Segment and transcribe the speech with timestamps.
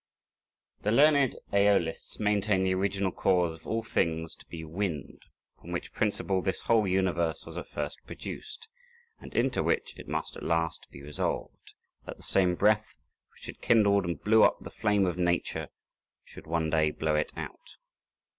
[0.81, 5.21] THE learned Æolists maintain the original cause of all things to be wind,
[5.61, 8.67] from which principle this whole universe was at first produced,
[9.19, 11.73] and into which it must at last be resolved,
[12.07, 12.97] that the same breath
[13.35, 15.67] which had kindled and blew up the flame of Nature
[16.25, 17.75] should one day blow it out.